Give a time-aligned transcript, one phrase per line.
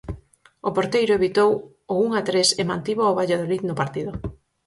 [0.67, 1.49] O porteiro evitou
[1.93, 4.11] o un a tres e mantivo ao Valladolid no partido.